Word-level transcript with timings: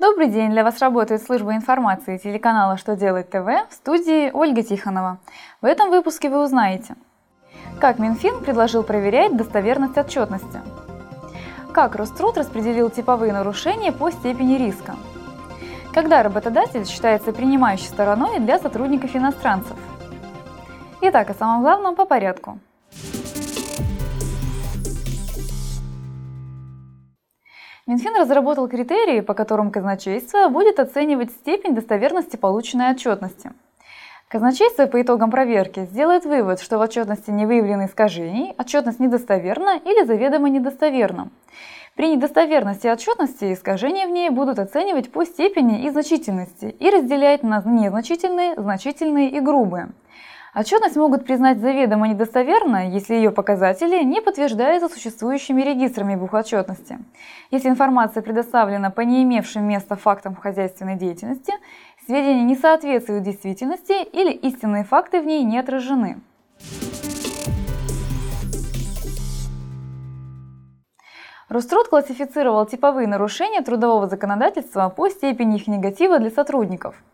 Добрый 0.00 0.28
день! 0.28 0.52
Для 0.52 0.62
вас 0.62 0.78
работает 0.78 1.24
служба 1.24 1.56
информации 1.56 2.18
телеканала 2.18 2.76
«Что 2.76 2.94
делать 2.94 3.30
ТВ» 3.30 3.48
в 3.68 3.72
студии 3.72 4.30
Ольга 4.30 4.62
Тихонова. 4.62 5.18
В 5.60 5.64
этом 5.64 5.90
выпуске 5.90 6.30
вы 6.30 6.44
узнаете, 6.44 6.94
как 7.80 7.98
Минфин 7.98 8.38
предложил 8.38 8.84
проверять 8.84 9.36
достоверность 9.36 9.98
отчетности, 9.98 10.60
как 11.72 11.96
Роструд 11.96 12.38
распределил 12.38 12.90
типовые 12.90 13.32
нарушения 13.32 13.90
по 13.90 14.12
степени 14.12 14.54
риска, 14.54 14.94
когда 15.92 16.22
работодатель 16.22 16.86
считается 16.86 17.32
принимающей 17.32 17.88
стороной 17.88 18.38
для 18.38 18.60
сотрудников 18.60 19.16
иностранцев. 19.16 19.76
Итак, 21.00 21.28
о 21.30 21.34
самом 21.34 21.62
главном 21.62 21.96
по 21.96 22.04
порядку– 22.04 22.60
Минфин 27.88 28.14
разработал 28.16 28.68
критерии, 28.68 29.20
по 29.20 29.32
которым 29.32 29.70
казначейство 29.70 30.50
будет 30.50 30.78
оценивать 30.78 31.30
степень 31.30 31.74
достоверности 31.74 32.36
полученной 32.36 32.90
отчетности. 32.90 33.50
Казначейство 34.28 34.84
по 34.84 35.00
итогам 35.00 35.30
проверки 35.30 35.86
сделает 35.86 36.26
вывод, 36.26 36.60
что 36.60 36.76
в 36.76 36.82
отчетности 36.82 37.30
не 37.30 37.46
выявлены 37.46 37.86
искажений, 37.86 38.54
отчетность 38.58 39.00
недостоверна 39.00 39.80
или 39.82 40.04
заведомо 40.04 40.50
недостоверна. 40.50 41.30
При 41.96 42.14
недостоверности 42.14 42.88
отчетности 42.88 43.54
искажения 43.54 44.06
в 44.06 44.10
ней 44.10 44.28
будут 44.28 44.58
оценивать 44.58 45.10
по 45.10 45.24
степени 45.24 45.86
и 45.86 45.88
значительности 45.88 46.76
и 46.78 46.90
разделять 46.90 47.42
на 47.42 47.62
незначительные, 47.64 48.54
значительные 48.54 49.30
и 49.30 49.40
грубые– 49.40 49.88
Отчетность 50.54 50.96
могут 50.96 51.26
признать 51.26 51.60
заведомо 51.60 52.08
недостоверной, 52.08 52.88
если 52.88 53.14
ее 53.14 53.30
показатели 53.30 54.02
не 54.02 54.22
подтверждаются 54.22 54.88
существующими 54.88 55.60
регистрами 55.60 56.14
бухотчетности. 56.14 56.98
Если 57.50 57.68
информация 57.68 58.22
предоставлена 58.22 58.90
по 58.90 59.02
не 59.02 59.22
имевшим 59.24 59.64
места 59.64 59.94
фактам 59.96 60.34
хозяйственной 60.34 60.96
деятельности, 60.96 61.52
сведения 62.06 62.44
не 62.44 62.56
соответствуют 62.56 63.24
действительности 63.24 64.02
или 64.02 64.32
истинные 64.32 64.84
факты 64.84 65.20
в 65.20 65.26
ней 65.26 65.44
не 65.44 65.58
отражены. 65.58 66.18
Роструд 71.50 71.88
классифицировал 71.88 72.64
типовые 72.66 73.06
нарушения 73.06 73.60
трудового 73.60 74.06
законодательства 74.06 74.88
по 74.88 75.08
степени 75.10 75.56
их 75.56 75.66
негатива 75.66 76.18
для 76.18 76.30
сотрудников– 76.30 76.96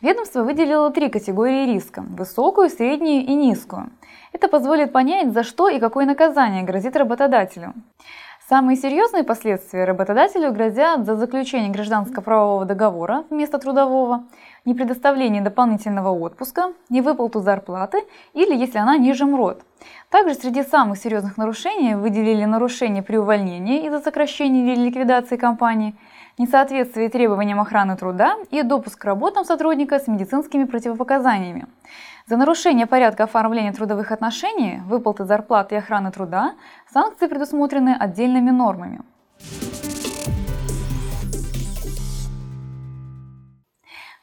Ведомство 0.00 0.42
выделило 0.42 0.90
три 0.90 1.08
категории 1.08 1.66
риска– 1.66 2.04
высокую, 2.08 2.70
среднюю 2.70 3.24
и 3.24 3.34
низкую. 3.34 3.90
Это 4.32 4.48
позволит 4.48 4.92
понять, 4.92 5.32
за 5.32 5.42
что 5.42 5.68
и 5.68 5.80
какое 5.80 6.06
наказание 6.06 6.62
грозит 6.62 6.96
работодателю. 6.96 7.74
Самые 8.48 8.76
серьезные 8.76 9.24
последствия 9.24 9.84
работодателю 9.84 10.52
грозят 10.52 11.04
за 11.04 11.16
заключение 11.16 11.70
гражданско-правового 11.70 12.64
договора 12.64 13.24
вместо 13.28 13.58
трудового, 13.58 14.24
непредоставление 14.64 15.42
дополнительного 15.42 16.10
отпуска, 16.10 16.72
невыплату 16.88 17.40
зарплаты 17.40 18.04
или 18.32 18.54
если 18.54 18.78
она 18.78 18.96
ниже 18.96 19.26
МРОД. 19.26 19.60
Также 20.10 20.34
среди 20.34 20.62
самых 20.62 20.98
серьезных 20.98 21.36
нарушений 21.36 21.94
выделили 21.94 22.44
нарушение 22.44 23.02
при 23.02 23.16
увольнении 23.16 23.86
из-за 23.86 24.00
сокращения 24.00 24.72
или 24.72 24.86
ликвидации 24.86 25.36
компании– 25.36 25.94
несоответствие 26.38 27.08
требованиям 27.08 27.60
охраны 27.60 27.96
труда 27.96 28.36
и 28.50 28.62
допуск 28.62 29.00
к 29.00 29.04
работам 29.04 29.44
сотрудника 29.44 29.98
с 29.98 30.06
медицинскими 30.06 30.64
противопоказаниями. 30.64 31.66
За 32.26 32.36
нарушение 32.36 32.86
порядка 32.86 33.24
оформления 33.24 33.72
трудовых 33.72 34.12
отношений, 34.12 34.80
выплаты 34.86 35.24
зарплаты 35.24 35.74
и 35.74 35.78
охраны 35.78 36.12
труда 36.12 36.54
санкции 36.92 37.26
предусмотрены 37.26 37.96
отдельными 37.98 38.50
нормами. 38.50 39.00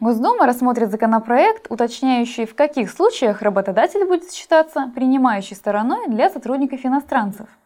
Госдума 0.05 0.45
рассмотрит 0.45 0.91
законопроект, 0.91 1.65
уточняющий, 1.71 2.45
в 2.45 2.53
каких 2.53 2.91
случаях 2.91 3.41
работодатель 3.41 4.05
будет 4.05 4.31
считаться 4.31 4.91
принимающей 4.93 5.55
стороной 5.55 6.05
для 6.07 6.29
сотрудников 6.29 6.85
иностранцев– 6.85 7.47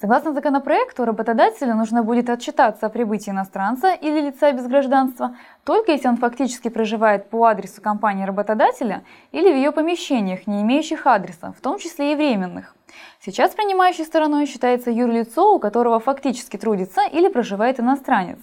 Согласно 0.00 0.32
законопроекту, 0.32 1.04
работодателю 1.04 1.74
нужно 1.74 2.02
будет 2.02 2.30
отчитаться 2.30 2.86
о 2.86 2.88
прибытии 2.88 3.32
иностранца 3.32 3.92
или 3.92 4.28
лица 4.28 4.50
без 4.50 4.66
гражданства, 4.66 5.36
только 5.62 5.92
если 5.92 6.08
он 6.08 6.16
фактически 6.16 6.68
проживает 6.68 7.28
по 7.28 7.44
адресу 7.44 7.82
компании 7.82 8.24
работодателя 8.24 9.02
или 9.30 9.52
в 9.52 9.56
ее 9.56 9.72
помещениях, 9.72 10.46
не 10.46 10.62
имеющих 10.62 11.06
адреса, 11.06 11.52
в 11.52 11.60
том 11.60 11.78
числе 11.78 12.14
и 12.14 12.16
временных. 12.16 12.74
Сейчас 13.20 13.50
принимающей 13.50 14.06
стороной 14.06 14.46
считается 14.46 14.90
юрлицо, 14.90 15.54
у 15.54 15.58
которого 15.58 16.00
фактически 16.00 16.56
трудится 16.56 17.02
или 17.02 17.28
проживает 17.28 17.78
иностранец. 17.78 18.38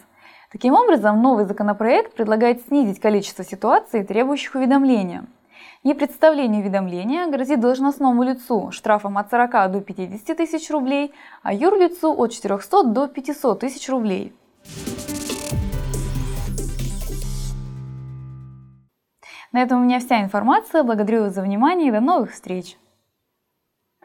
Таким 0.51 0.73
образом, 0.73 1.21
новый 1.21 1.45
законопроект 1.45 2.15
предлагает 2.15 2.61
снизить 2.67 2.99
количество 2.99 3.43
ситуаций, 3.43 4.03
требующих 4.03 4.55
уведомления– 4.55 5.25
Непредставление 5.83 6.61
уведомления 6.61 7.27
грозит 7.27 7.59
должностному 7.59 8.23
лицу 8.23 8.71
штрафом 8.71 9.17
от 9.17 9.29
40 9.29 9.71
до 9.71 9.81
50 9.81 10.37
тысяч 10.37 10.69
рублей, 10.69 11.13
а 11.43 11.53
юрлицу 11.53 12.13
от 12.13 12.31
400 12.31 12.83
до 12.83 13.07
500 13.07 13.59
тысяч 13.59 13.87
рублей. 13.87 14.33
На 19.53 19.61
этом 19.61 19.81
у 19.81 19.85
меня 19.85 19.99
вся 19.99 20.21
информация. 20.21 20.83
Благодарю 20.83 21.21
вас 21.21 21.33
за 21.33 21.41
внимание 21.41 21.87
и 21.87 21.91
до 21.91 22.01
новых 22.01 22.33
встреч! 22.33 22.77